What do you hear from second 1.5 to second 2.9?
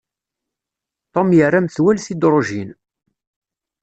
metwal tidrujin.